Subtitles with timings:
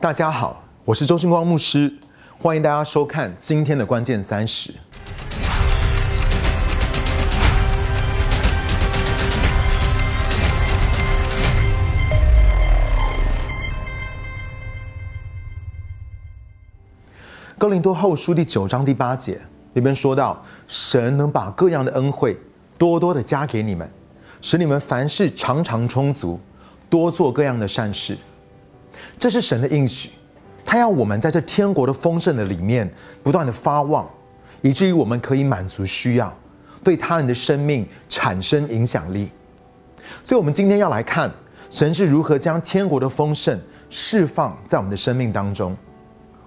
[0.00, 1.92] 大家好，我是周星光牧师，
[2.38, 4.72] 欢迎大家收看今天的关键三十。
[17.58, 19.38] 哥林多后书第九章第八节
[19.74, 22.40] 里边说到，神能把各样的恩惠
[22.78, 23.92] 多多的加给你们，
[24.40, 26.40] 使你们凡事常常充足，
[26.88, 28.16] 多做各样的善事。
[29.20, 30.08] 这是神的应许，
[30.64, 32.90] 他要我们在这天国的丰盛的里面
[33.22, 34.08] 不断的发旺，
[34.62, 36.34] 以至于我们可以满足需要，
[36.82, 39.30] 对他人的生命产生影响力。
[40.22, 41.30] 所以，我们今天要来看
[41.68, 45.76] 神是如何将天国的丰盛释放在我们的生命当中。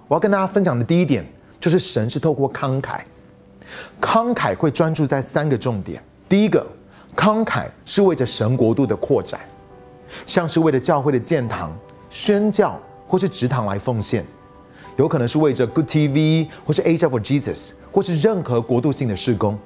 [0.08, 1.24] 我要跟大家分享的第一点，
[1.60, 3.02] 就是神是透过慷慨，
[4.00, 6.02] 慷慨会专注在三个重点。
[6.28, 6.66] 第一个，
[7.14, 9.40] 慷慨是为着神国度的扩展，
[10.26, 11.72] 像是为了教会的建堂、
[12.14, 14.24] 宣教或是职堂来奉献，
[14.96, 19.58] 有可能是为着 Good TV 或是 Age for Jesus 或是任何国度性的施工。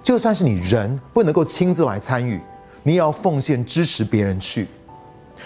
[0.00, 2.40] 就算是你人不能够亲自来参与，
[2.84, 4.68] 你也要奉献支持别人去。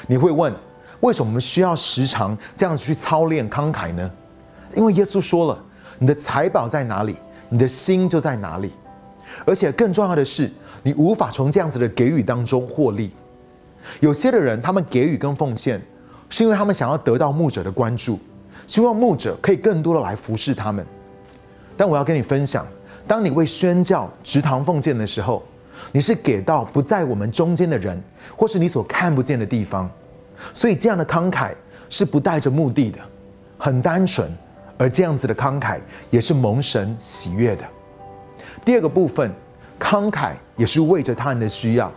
[0.07, 0.53] 你会问，
[1.01, 4.11] 为什么我们需要时常这样子去操练慷慨呢？
[4.75, 5.65] 因为耶稣说了
[5.99, 7.17] ：“你的财宝在哪里，
[7.49, 8.71] 你的心就在哪里。”
[9.47, 10.53] 而且更重要的是，
[10.83, 13.15] 你无法从这样子的给予当中获利。
[14.01, 15.81] 有些的人，他们给予跟奉献，
[16.35, 18.19] 是因为他们想要得到牧者的关注，
[18.67, 20.85] 希望牧者可以更多的来服侍他们。
[21.77, 22.67] 但我要跟你分享，
[23.07, 25.45] 当你为宣教、直堂奉献的时候，
[25.93, 28.03] 你是给到不在我们中间的人，
[28.37, 29.89] 或是你所看不见的地方。
[30.53, 31.53] 所以这样的慷慨
[31.89, 32.99] 是不带着目的的，
[33.57, 34.29] 很单纯。
[34.77, 35.79] 而这样子的慷慨
[36.11, 37.63] 也是蒙神喜悦的。
[38.65, 39.33] 第二个部分，
[39.79, 41.93] 慷慨也是为着他人的需要。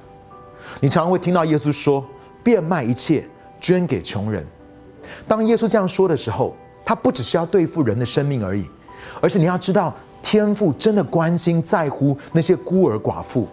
[0.79, 2.05] 你常常会听到耶稣说
[2.43, 3.27] ：“变卖一切，
[3.59, 4.45] 捐给穷人。”
[5.27, 8.69] 当耶稣这样说的时候，他不只是要对付人的生命而已，
[9.21, 13.47] 而是你要知道，天父真的关心在乎那些孤儿寡妇、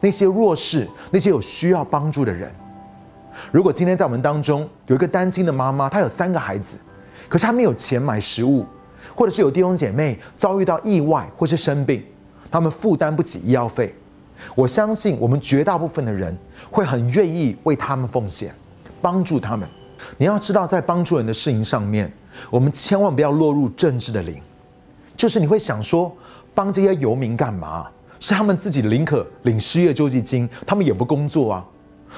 [0.00, 2.52] 那些弱势、那些有需要帮助的人。
[3.52, 6.78] 如果今天在我们当中有一个单亲的妈妈，她有三个孩子。
[7.28, 8.64] 可是她没有钱买食物，
[9.14, 12.02] 或者是有弟兄姐妹遭遇到意外或是生病，
[12.50, 13.94] 他们负担不起医药费。
[14.54, 16.36] 我相信我们绝大部分的人
[16.70, 18.54] 会很愿意为他们奉献，
[19.06, 19.68] 帮助他们。
[20.18, 22.12] 你要知道，在帮助人的事情上面，
[22.50, 24.42] 我们千万不要落入政治的灵。
[25.16, 26.12] 就是你会想说，
[26.52, 27.86] 帮这些游民干嘛？
[28.18, 31.64] 是他们自己宁可领失业救济金，他们也不工作啊。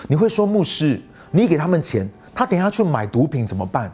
[0.09, 0.99] 你会说，牧师，
[1.31, 3.93] 你给他们钱，他等下去买毒品怎么办？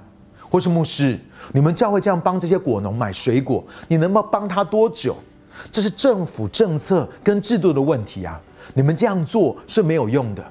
[0.48, 1.18] 或是牧师，
[1.52, 5.16] 你们教会这样帮这些果农买水果，你能不能帮他多久？
[5.68, 8.40] 这是政府政策跟制度的问题啊！
[8.72, 10.44] 你们这样做是没有用的。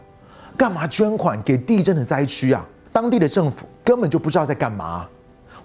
[0.58, 2.66] 干嘛捐款给地震的灾区啊？
[2.92, 5.08] 当地的政府根本就不知道在干嘛。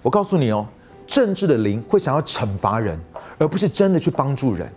[0.01, 0.65] 我告诉你哦，
[1.05, 2.99] 政治的灵会想要惩罚人，
[3.37, 4.71] 而不是真的去帮助人。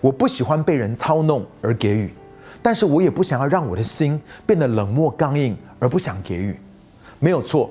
[0.00, 2.12] 我不喜欢被人操弄而给予，
[2.60, 6.58] 但是我也不想要让我的心变得冷漠刚硬而不想给予。
[7.18, 7.70] 没有错。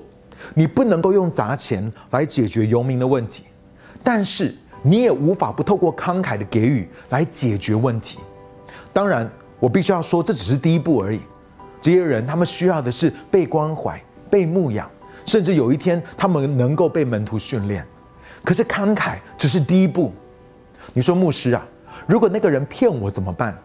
[0.54, 3.44] 你不能够用砸钱来解决游民的问题，
[4.02, 8.20] 但是你也无法不透过慷慨的给予来解决问题。
[8.94, 11.20] 当然，我必须要说，这只是第一步而已。
[11.90, 14.88] 这些人他们需要的是被关怀、被牧养，
[15.26, 17.84] 甚至有一天他们能够被门徒训练。
[18.44, 20.14] 可是慷慨只是第一步。
[20.94, 21.66] 你说牧师啊，
[22.06, 23.58] 如果那个人骗我怎么办？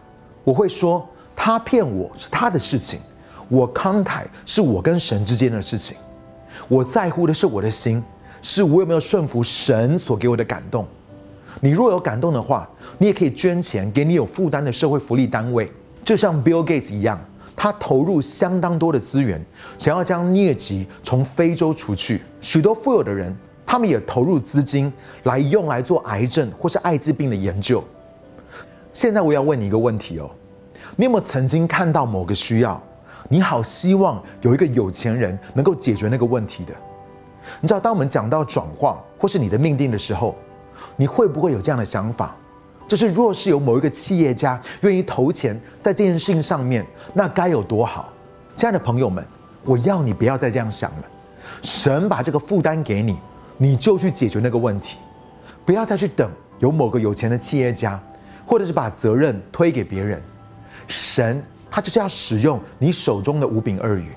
[0.43, 2.99] 我会说，他骗我是他的事情，
[3.47, 5.95] 我慷慨是我跟神之间的事情。
[6.67, 8.03] 我在乎的是我的心，
[8.41, 10.87] 是我有没有顺服神所给我的感动。
[11.61, 15.71] 你若有感动的话，你也可以捐钱给你有负担的社会福利单位，
[16.03, 17.23] 就像 Bill Gates 一样，
[17.55, 19.43] 他投入相当多的资源，
[19.77, 22.21] 想要将疟疾从非洲除去。
[22.41, 23.35] 许多富有的人，
[23.65, 24.91] 他们也投入资金
[25.23, 27.83] 来用来做癌症或是艾滋病的研究。
[28.93, 30.29] 现在我要问你一个问题哦，
[30.95, 32.81] 你有没有曾经看到某个需要？
[33.29, 36.73] 你好，希望有一个有钱人能够解决那个问题的。
[37.61, 40.35] 你知道，当我们讲到转化或是你的命定的时候，
[40.95, 42.35] 你会不会有这样的想法？
[42.87, 48.11] 就是若是有某一个企业家愿意投钱在这件事情上面，那该有多好？
[48.55, 49.25] 亲爱的朋友们，
[49.63, 51.03] 我要你不要再这样想了。
[51.61, 53.17] 神把这个负担给你，
[53.57, 54.97] 你就去解决那个问题，
[55.65, 56.29] 不要再去等
[56.59, 58.01] 有某个有钱的企业家，
[58.45, 60.21] 或者是把责任推给别人。
[60.87, 61.43] 神。
[61.67, 64.07] 他就是要使用你手中的五饼二鱼。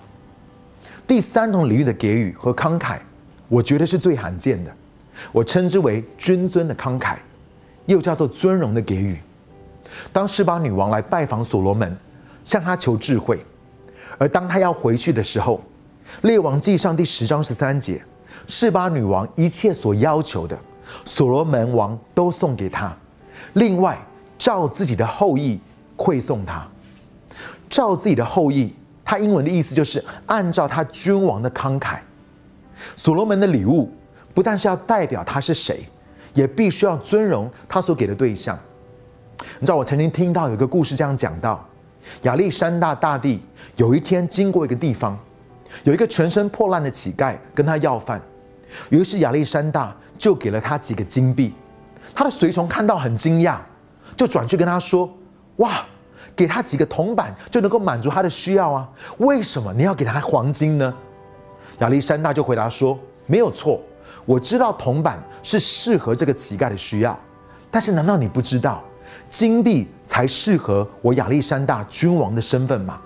[1.09, 2.99] 第三种领域的给予和慷慨，
[3.49, 4.71] 我觉得是最罕见的，
[5.33, 7.17] 我称之为君尊的慷慨，
[7.89, 9.19] 又叫做尊荣的给予。
[10.13, 11.97] 当示巴女王来拜访所罗门，
[12.45, 13.45] 向他求智慧，
[14.19, 15.61] 而当他要回去的时候，
[16.23, 18.03] 列王记上第十章十三节
[18.47, 20.59] 是把女王一切所要求的，
[21.05, 22.95] 所罗门王都送给他，
[23.55, 23.99] 另外
[24.39, 25.59] 照自己的后裔
[25.97, 26.69] 馈送他，
[27.69, 28.75] 照自己的后裔，
[29.05, 31.99] 他英文的意思就是按照他君王的慷慨。
[32.95, 33.91] 所罗门的礼物
[34.35, 35.89] 不但是要代表他是谁，
[36.35, 38.59] 也必须要尊荣他所给的对象。
[39.61, 41.65] 你知道，我曾经听到有一个故事这样讲到：
[42.23, 43.41] 亚历山大大帝
[43.77, 45.19] 有一天经过一个地方，
[45.85, 48.21] 有一个全身破烂的乞丐跟他要饭，
[48.91, 51.55] 于是亚历山大就给了他几个金币。
[52.15, 53.59] 他的随从看到很惊讶，
[54.17, 55.09] 就转去跟他说
[55.57, 55.87] ：“哇，
[56.35, 58.89] 给他几个铜板就能够满足他的需要啊？
[59.19, 60.93] 为什么你要给他黄金呢？”
[61.79, 63.81] 亚历山大就回答说：“没有错，
[64.29, 67.19] 我知道铜板是适合这个乞丐的需要，
[67.71, 68.85] 但是难道你不知道？”
[69.27, 73.01] 金币才适合我亚历山大君王的身份吗？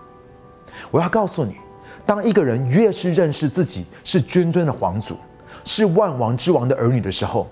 [0.90, 1.56] 我要告诉你，
[2.04, 5.16] 当一个人越是认识自己是君尊的皇族，
[5.64, 7.48] 是万王之王的儿女的时候，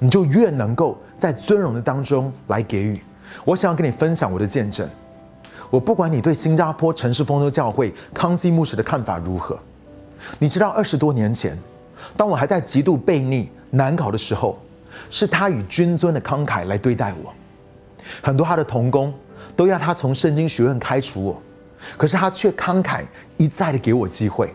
[0.00, 3.00] 你就越能够在尊荣的当中来给予。
[3.44, 4.88] 我想要跟你分享我的见证。
[5.70, 9.58] 我不管你对新加坡城市丰收教会康熙牧师的看法如何，
[10.38, 11.58] 你知道二十多年前，
[12.16, 14.58] 当我还在极度悖逆难搞的时候，
[15.08, 17.32] 是他以君尊的慷慨来对待我。
[18.22, 19.12] 很多他的同工
[19.56, 21.42] 都要他从圣经学院开除我，
[21.96, 23.04] 可是他却慷慨
[23.36, 24.54] 一再的给我机会。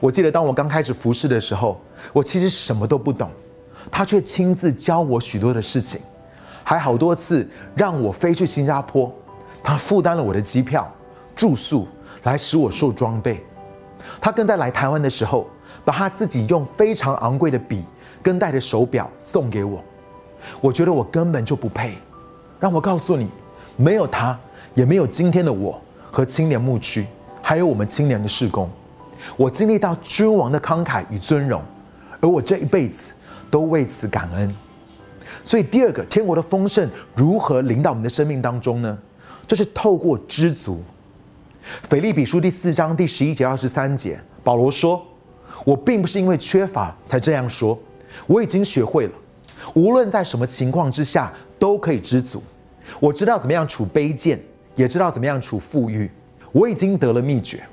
[0.00, 1.80] 我记得当我刚开始服侍的时候，
[2.12, 3.30] 我其实什么都不懂，
[3.90, 6.00] 他却亲自教我许多的事情，
[6.64, 9.10] 还好多次让我飞去新加坡，
[9.62, 10.92] 他负担了我的机票、
[11.34, 11.88] 住宿，
[12.24, 13.42] 来使我受装备。
[14.20, 15.48] 他更在来台湾的时候，
[15.88, 17.82] 把他自己用非常昂贵的笔
[18.22, 19.82] 跟戴的手表送给我。
[20.60, 21.94] 我觉得我根本就不配。
[22.60, 23.30] 让我告诉你，
[23.74, 24.38] 没有他，
[24.74, 25.80] 也没有今天的我
[26.10, 27.06] 和青年牧区，
[27.42, 28.68] 还有我们青年的事工。
[29.34, 31.62] 我经历到君王的慷慨与尊荣，
[32.20, 33.14] 而我这一辈子
[33.50, 34.54] 都为此感恩。
[35.42, 38.98] 所以，第二个天国的丰盛如何临到我们的生命当中呢？
[39.46, 40.82] 就是透过知足。
[41.88, 45.02] 腓利比书第四章第十一节二十三节，保罗说
[45.64, 47.78] ：“我并不是因为缺乏才这样说，
[48.26, 49.12] 我已经学会了，
[49.74, 52.40] 无论在什么情况之下。”都可以知足，
[53.00, 54.40] 我知道怎么样处卑贱，
[54.76, 56.08] 也知道怎么样处富裕。
[56.52, 57.66] 我已经得了秘诀，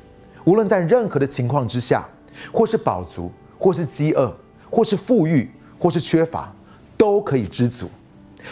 [0.43, 2.03] 无论在任何的情况之下，
[2.51, 4.35] 或是饱足，或是饥饿，
[4.71, 6.51] 或是富裕，或是缺乏，
[6.97, 7.87] 都可以知足。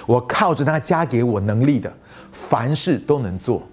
[0.05, 1.91] 我靠着他加给我能力的，
[2.31, 3.63] 凡事都能做。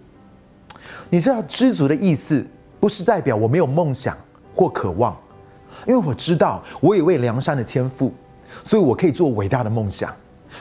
[1.10, 2.46] 你知道知足的意思，
[2.80, 4.16] 不是代表我没有梦想
[4.54, 5.14] 或渴望，
[5.86, 8.12] 因为我知道我有位良善的天赋，
[8.64, 10.14] 所以我可以做伟大的梦想。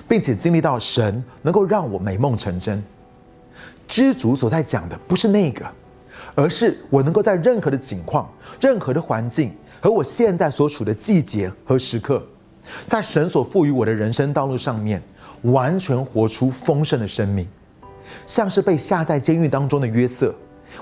[0.07, 2.81] 并且经历到神能够让我美梦成真，
[3.88, 5.66] 知足所在讲的不是那个，
[6.36, 8.31] 而是我能够在任何的境况、
[8.62, 9.51] 任何的环境
[9.81, 12.24] 和我现在所处的季节和时刻，
[12.86, 15.01] 在神所赋予我的人生道路上面，
[15.42, 17.48] 完全活出丰盛的生命，
[18.27, 20.33] 像是被下在监狱当中的约瑟，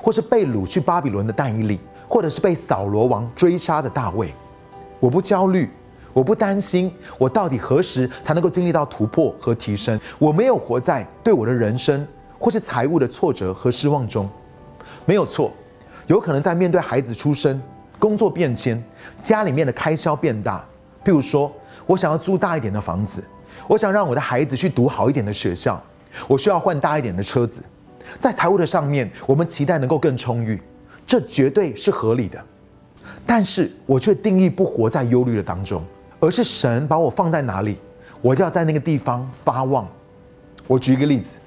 [0.01, 4.33] 或是被掳去巴比伦的但以理，或者是被扫罗王追杀的大卫，
[4.99, 5.69] 我不焦虑。
[6.13, 9.99] 我不担心，我到底何时才能够经历到突破和提升？
[10.17, 12.07] 我没有活在对我的人生
[12.39, 14.27] 或是财务的挫折和失望中，
[15.05, 15.51] 没有错。
[16.07, 17.61] 有可能在面对孩子出生、
[17.99, 18.83] 工作变迁、
[19.21, 20.65] 家里面的开销变大，
[21.05, 21.51] 譬如说
[21.85, 23.23] 我想要租大一点的房子，
[23.67, 25.79] 我想让我的孩子去读好一点的学校，
[26.27, 27.61] 我需要换大一点的车子，
[28.17, 30.59] 在财务的上面，我们期待能够更充裕，
[31.07, 32.39] 这绝对是合理的。
[33.25, 35.83] 但是我却定义不活在忧虑的当中。
[36.19, 37.77] 而是神把我放在哪里，
[38.23, 39.87] 我就要在那个地方发旺。
[40.65, 41.37] 我举一个例子，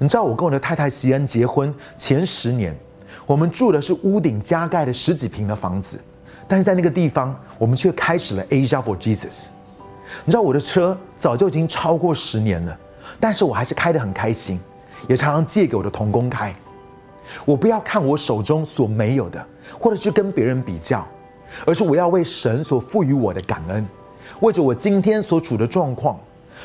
[0.00, 2.76] 你知道我跟我的太太席恩结婚前十年，
[3.24, 5.96] 我们住的是屋顶加盖的十几平的房子，
[6.48, 9.50] 但是在那个地方，我们却开始了 Asia for Jesus。
[10.24, 12.76] 你知道我的车早就已经超过十年了，
[13.20, 14.58] 但是我还是开得很开心，
[15.08, 16.52] 也常常借给我的同工开。
[17.44, 19.44] 我不要看我手中所没有的，
[19.78, 21.06] 或者是跟别人比较，
[21.66, 23.86] 而是我要为神所赋予我的感恩。
[24.40, 26.18] 为着我今天所处的状况，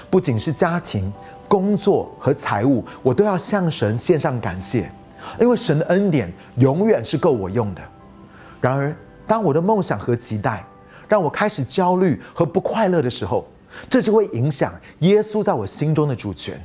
[0.09, 1.11] 不仅是家庭、
[1.47, 4.91] 工作和财务，我都要向神献上感谢，
[5.39, 7.81] 因为神的恩典永远是够我用的。
[8.61, 8.95] 然而，
[9.27, 10.65] 当我的梦想和期待
[11.07, 13.45] 让我开始焦虑和不快乐的时候，
[13.89, 16.59] 这就会影响耶稣在我心中的主权。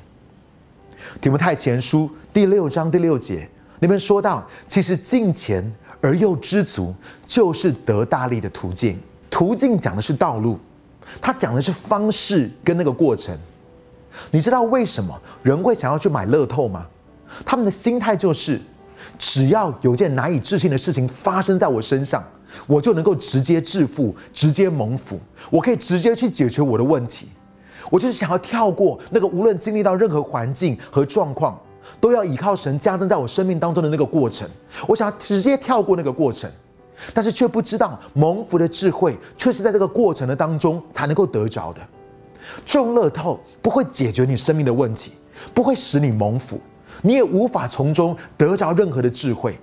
[1.21, 3.49] 提摩太前书第六章第六节
[3.81, 5.71] 里面说到，其实敬虔
[6.01, 6.95] 而又知足，
[7.27, 8.99] 就是得大力的途径。
[9.29, 10.59] 途径讲的是道路。
[11.21, 13.37] 他讲的是方式跟那个过程，
[14.31, 16.87] 你知道为什么人会想要去买乐透吗？
[17.45, 18.61] 他们的心态就是，
[19.19, 22.23] 只要有件难以置信的事情发生在我身上，
[22.69, 25.19] 我就能够直接致富，直接蒙福，
[25.51, 27.29] 我可以直接去解决我的问题。
[27.91, 31.61] 我就是想要跳过那个无论经历到任何环境和状况，
[32.00, 34.49] 都要依靠神加增在我生命当中的那个过程。
[34.88, 36.50] 我想要直接跳过那个过程，
[37.12, 41.80] 但是却不知道蒙福的智慧，却是在这个过程的当中才能够得着的。
[42.64, 45.12] 中乐透不会解决你生命的问题，
[45.52, 46.59] 不会使你蒙福。
[47.02, 49.59] 你也无法从中得着任何的智慧。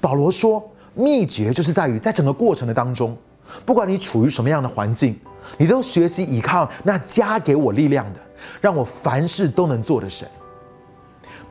[0.00, 0.62] 保罗说，
[0.94, 3.16] 秘诀就是在于在整个过程的当中，
[3.64, 5.18] 不管你处于什么样的环境，
[5.58, 8.20] 你都学习依靠那加给我力量的，
[8.60, 10.28] 让我凡事都能做的神。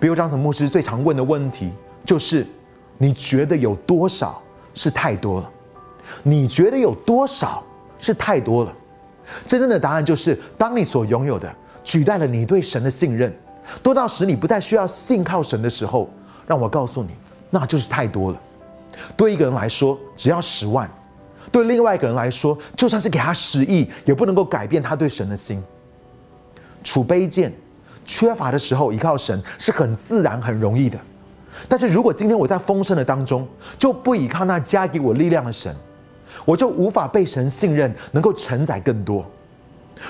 [0.02, 1.72] 比如张腾牧师最常问的问题
[2.04, 2.46] 就是：
[2.98, 4.42] 你觉得有多少
[4.74, 5.50] 是太多了？
[6.24, 7.64] 你觉得有多少
[8.00, 8.74] 是太多了？
[9.46, 11.54] 真正的答案就是：当你所拥有的
[11.84, 13.32] 取代了你对神的信任。
[13.84, 16.10] 多到使你不再需要信靠神的时候，
[16.48, 17.12] 让我告诉你，
[17.52, 18.42] 那就是太多了。
[19.16, 20.88] 对一个人来说，只要十万；
[21.52, 25.64] 对另外一个人来说，就算是给他十亿，也不能够改变他对神的心。
[26.84, 27.54] 处卑贱、
[28.06, 31.00] 缺乏的时候，依靠神是很自然、很容易的。
[31.68, 35.76] 但是如果今天我在丰盛的当中，就不依靠那加给我力量的神，
[36.46, 39.26] 我就无法被神信任，能够承载更多。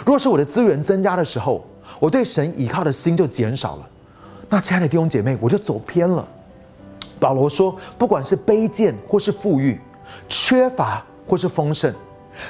[0.06, 1.66] 若是我的资源增加的时候，
[2.00, 3.90] 我对神倚靠的心就减少了，
[4.48, 6.26] 那亲爱的弟兄姐妹，我就走偏了。
[7.20, 9.80] 保罗说，不管是卑贱或是富裕，
[10.30, 11.94] 缺乏或是丰盛，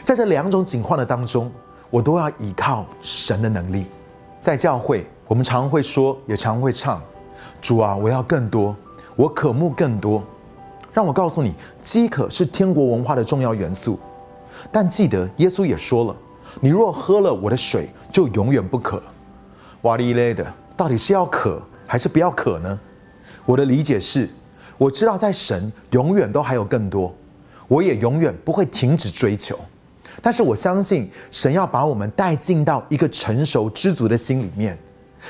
[0.04, 1.52] 在这两种情况的当中，
[1.90, 3.88] 我都要依靠神的能力。
[4.40, 7.02] 在教会，我们常会说，也常会唱
[7.62, 8.76] ：“主啊，我要更多，
[9.16, 10.22] 我渴慕更多。”
[10.92, 13.98] 让我告诉你，饥渴是天国文化的重要元素。
[14.74, 16.14] 但记得，耶稣也说了
[16.60, 19.02] ：“你若喝了我的水，就永远不渴。”
[19.84, 20.46] 哇哩嘞的，
[20.76, 22.78] 到底是要渴还是不要渴呢？
[23.46, 24.28] 我的理解是，
[24.78, 27.16] 我知道在神永远都还有更多，
[27.70, 29.58] 我也永远不会停止追求。
[30.22, 34.78] 但是我相信神要把我们带进到一个成熟知足的心里面，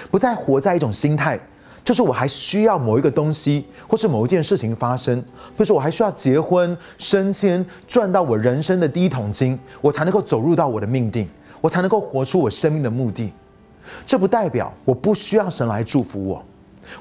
[0.09, 1.39] 不再活在一种心态，
[1.83, 5.23] 就是我还需要某一个东西，或是某一件事情发生，
[5.57, 11.27] 就是我还需要结婚、升迁、赚到我人生的第一桶金，我才能够走入到我的命定，
[11.59, 13.31] 我才能够活出我生命的目的。
[14.05, 16.45] 这不代表我不需要神来祝福我，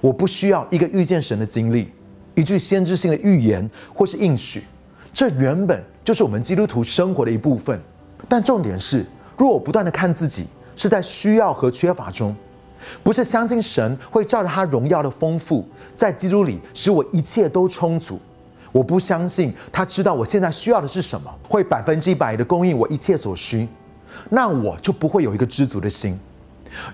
[0.01, 1.93] 我不需要一个遇见神的经历，
[2.35, 4.65] 一句先知性的预言或是应许，
[5.13, 7.79] 这原本就是我们基督徒生活的一部分。
[8.29, 9.05] 但重点是，
[9.37, 12.35] 若我不断的看自己是在需要和缺乏中，
[13.03, 18.19] 不是相信神会照着他荣耀的丰富，在基督里使我一切都充足，
[18.73, 23.69] 我不相信他知道我现在需要的是什么，会百分之一百的供应我一切所需，
[24.29, 26.19] 那我就不会有一个知足的心。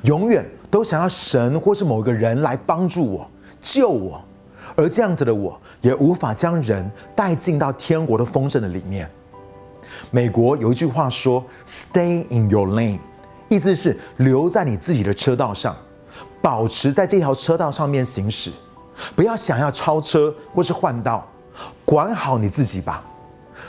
[0.04, 4.24] 永远都想要神或是某个人来帮助我、救我，
[4.74, 9.08] 而这样子的我也无法将人带进到天国的丰盛的里面。
[10.10, 12.98] 美国有一句话说：“Stay in your lane”，
[13.48, 15.76] 意思是留在你自己的车道上，
[16.40, 18.50] 保持在这条车道上面行驶，
[19.14, 21.26] 不要想要超车或是换道，
[21.84, 23.04] 管好你自己吧。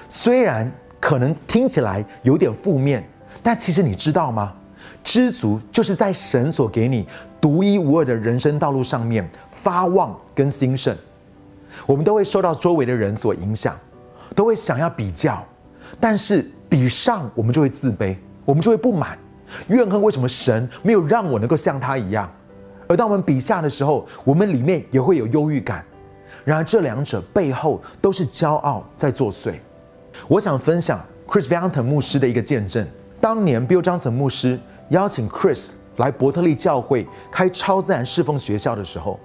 [0.07, 3.07] 虽然可能听起来有点负面，
[3.43, 4.53] 但其实你知道吗？
[5.03, 7.07] 知足就是在神所给你
[7.39, 10.96] 独一无二的人生道路上面发旺跟兴盛。
[11.86, 13.77] 我们都会受到周围的人所影响，
[14.36, 15.46] 都会想要比较，
[16.00, 19.17] 但是比上我们就会自卑，我们就会不满，
[19.68, 22.32] 怨恨为什么神没有让我能够像他一样。
[22.88, 25.84] 而当我们比下的时候，我们里面也会有忧郁感。
[26.44, 29.54] 然而这两者背后都是骄傲在作祟。
[30.27, 32.88] 我想分享 Chris v a n t o n 牧师的一个见证，
[33.20, 34.60] 当年 Bill Johnson 牧师。
[34.89, 39.20] 邀请 Chris 来伯特利教会开超自然侍奉学校的时候，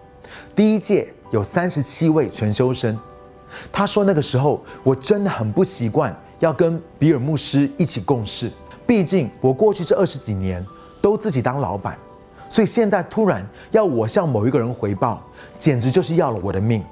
[0.56, 2.98] 第一届有三十七位全修生。
[3.70, 8.50] 他说那个时候我真的很不习惯要跟比尔牧师一起共事，
[8.86, 10.64] 毕竟我过去这二十几年
[11.00, 11.98] 都自己当老板，
[12.48, 15.22] 所以现在突然要我向某一个人回报，
[15.56, 16.82] 简直就是要了我的命。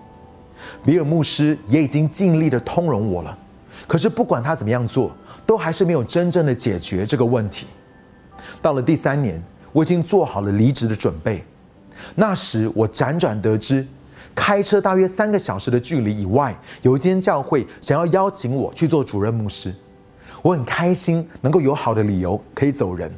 [0.85, 3.37] 比尔牧师也已经尽力的通融我了，
[3.87, 5.11] 可是不管他怎么样做，
[5.47, 7.67] 都还是没有真正的解决这个问题。
[8.61, 9.43] 到了第三年，
[9.73, 11.45] 我已经做好了离职的准备。
[12.15, 13.87] 那时，我辗转得知，
[14.35, 19.75] 开车大约三个小时的距离以外，有一间教会想要邀请我去做主任牧师。
[20.43, 23.13] 我很开心能够有好的理由可以走人。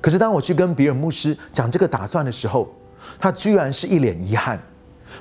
[0.00, 2.68] 可是，当我去跟比尔牧师讲这个打算的时候，
[3.18, 4.60] 他居然是一脸遗憾，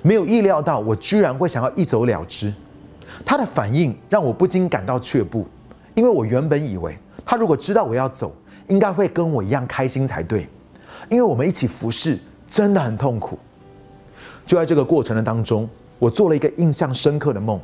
[0.01, 2.53] 没有意料到我居然会想要一走了之。
[3.25, 5.47] 他的反应让我不禁感到却步，
[5.95, 8.33] 因为我原本以为他如果知道我要走。
[8.69, 10.47] 应该会跟我一样开心才对，
[11.09, 13.35] 因为我们一起服侍真的很痛苦。
[14.45, 15.67] 就在这个过程的当中，
[15.97, 17.59] 我做了一个印象深刻的梦。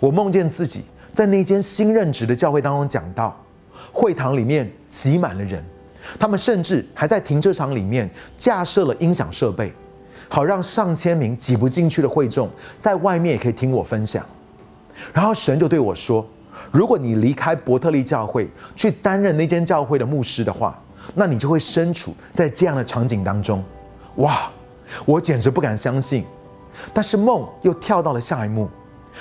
[0.00, 0.82] 我梦见自己
[1.16, 3.34] 在那间新任职的教会当中讲到，
[3.90, 5.64] 会堂里面挤满了人，
[6.18, 8.06] 他们甚至还在停车场里面
[8.36, 9.72] 架设了音响设备，
[10.28, 14.22] 好让上千名挤不进去的会众在外面也可以听我分享。
[15.14, 16.22] 然后神就对我说
[16.70, 20.78] ：“如果你离开伯特利教会去担任那间教会的牧师的话，
[21.14, 23.64] 那你就会身处在这样的场景当中。”
[24.16, 24.50] 哇！
[25.06, 26.26] 我简直不敢相信。
[26.92, 28.68] 但是梦又跳到了下一幕。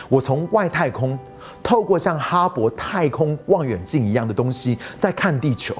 [0.09, 1.17] 我从外太空
[1.65, 5.75] 透过像哈勃太空望远镜一样的东西在看地球，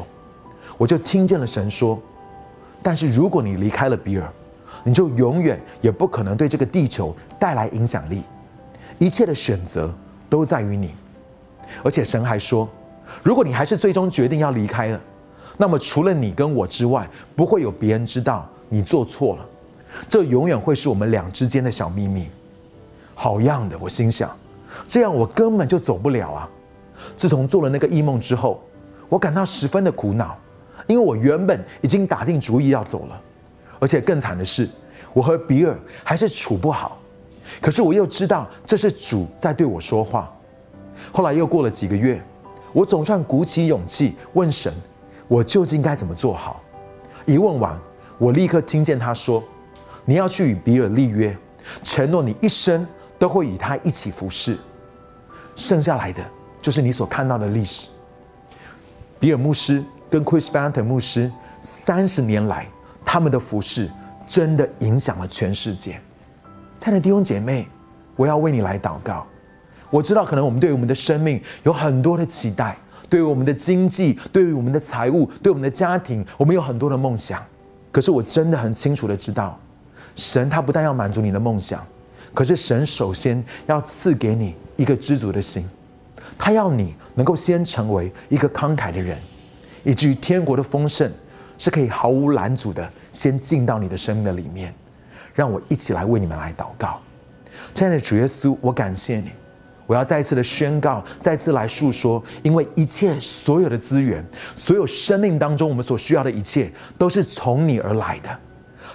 [0.79, 2.01] 我就听见了神说
[2.81, 4.27] ：“但是如果你离开了比尔，
[4.83, 8.23] 你就永远也不可能对这个地球带来影响力。
[8.97, 9.93] 一切的选择
[10.27, 10.95] 都在于你。
[11.83, 12.67] 而且神还说，
[13.21, 14.99] 如果你还是最终决定要离开了，
[15.55, 19.45] 那么除了你跟我之外，不会有别人知道你做错了。
[20.09, 22.27] 这永远会是我们俩之间的小秘密。”
[23.13, 23.77] 好样的！
[23.77, 24.35] 我心想，
[24.87, 26.49] 这样我根本就走不了啊！
[27.15, 28.63] 自从做了那个异梦之后，
[29.09, 30.37] 我感到十分的苦恼，
[30.87, 33.21] 因为我原本已经打定主意要走了，
[33.79, 34.67] 而且更惨的是，
[35.13, 36.97] 我和比尔还是处不好。
[37.61, 40.31] 可是我又知道这是主在对我说话。
[41.11, 42.21] 后来又过了几个月，
[42.73, 44.73] 我总算鼓起勇气问神：
[45.27, 46.61] 我究竟该怎么做好？
[47.25, 47.79] 一问完，
[48.17, 49.43] 我立刻听见他说
[50.05, 51.37] ：“你要去与比尔立约，
[51.83, 52.85] 承诺你一生。”
[53.17, 54.57] 都会与他一起服侍，
[55.55, 56.23] 剩下来的
[56.61, 57.89] 就是你所看到的历史。
[59.19, 61.31] 比尔牧师跟 Chris b a n t o n 牧师
[61.61, 62.67] 三十年来，
[63.03, 63.89] 他们的服侍
[64.27, 65.99] 真的影响了全世界。
[66.77, 67.67] 亲爱的弟兄姐妹，
[68.15, 69.25] 我要为你来祷告。
[69.89, 72.77] 我知道可能我们对我们的生命有很多的期待，
[73.09, 77.41] 对于我们的经济，对于我们的财务，对我们的家庭，我们有很多的梦想。
[77.91, 79.57] 可是我真的很清楚的知道，
[80.15, 81.85] 神他不但要满足你的梦想。
[82.35, 85.67] 可是神首先要赐给你一个知足的心，
[86.37, 89.17] 他要你能够先成为一个慷慨的人，
[89.83, 91.11] 以至于天国的丰盛
[91.57, 94.75] 是可以毫无拦阻的先进到你的生命的里面。
[95.33, 96.97] 让我一起来为你们来祷告，
[97.73, 99.31] 亲爱的主耶稣，我感谢你，
[99.85, 108.39] 我要再一次的宣告，再次来述说，因为一切所有的资源，所有生命当中我们所需要的一切，都是从你而来的。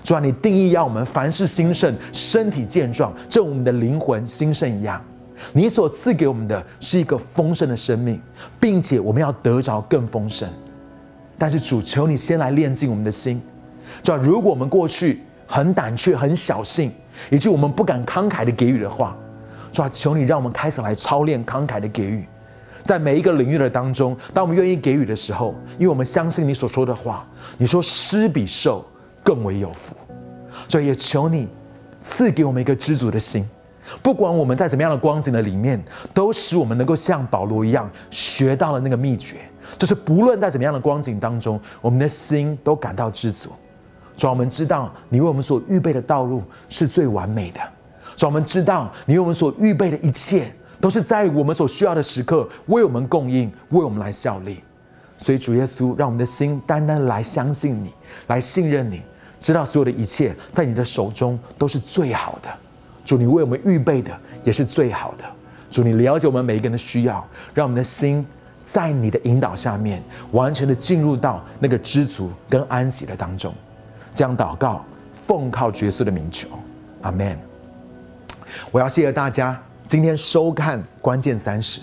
[0.02, 5.00] 主啊，你定义要我们凡事兴盛，身体健壮，正我们的灵魂兴盛一样。
[5.52, 8.20] 你所赐给我们的是一个丰盛的生命，
[8.58, 10.48] 并且我们要得着更丰盛。
[11.38, 13.40] 但是主，求你先来炼净我们的心。
[14.02, 16.92] 主啊，如果我们过去很胆怯、很小心，
[17.30, 19.16] 以及我们不敢慷慨的给予的话，
[19.72, 22.26] 主啊，求你让我们开始来操练慷慨的给予，
[22.82, 27.26] 在每一个领域的当中，当我们愿意给予的时候，因为我们相信你所说的话，
[27.58, 28.84] 你说施比受。
[29.22, 29.94] 更为有福，
[30.68, 31.48] 所以也求你
[32.00, 33.48] 赐给我们一个知足的心。
[34.02, 35.82] 不管我们在怎么样的光景的里面，
[36.14, 39.38] 都使我们能够像保罗一样学到了那个秘诀，
[39.76, 43.50] 就是不论在怎么样的光景当中，我们的心都感到知足。
[44.16, 47.60] 主，我们知道你为我们所预备的道路是最完美的。
[48.14, 54.62] 主，我们知道你为我们所预备的一切，都是在我们所需要的时刻为我们供应，为我们来效力。
[55.18, 57.92] 所以，主耶稣，让我们的心单单来相信你，
[58.28, 59.02] 来信任你。
[59.40, 62.48] 知道所有的一切在你的手中都是最好的，
[63.04, 65.24] 主你为我们预备的也是最好的，
[65.70, 68.24] 主你了解我们每一个人的需要，让我们的心
[68.62, 73.52] 在你的引导下面完全的进入到那个知足跟安息的当中。
[74.12, 76.46] 这样祷告，奉靠耶稣的名求，
[77.00, 77.38] 阿门。
[78.70, 81.80] 我要谢谢大家今天收看关键三十。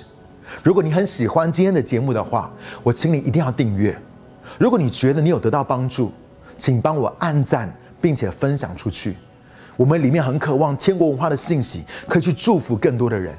[0.63, 2.51] 如果你很喜欢今天的节目的话，
[2.83, 3.97] 我请你一定要订阅。
[4.59, 6.11] 如果你觉得你有得到帮助，
[6.57, 9.15] 请帮我按赞，并且分享出去。
[9.75, 13.37] 我们里面很渴望天国文化的信息，可以去祝福更多的人。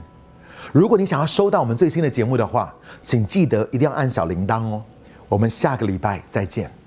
[0.73, 4.83] 如果你想要收到我们最新的节目的话，请记得一定要按小铃铛哦。
[5.29, 6.78] 我们下个礼拜再见。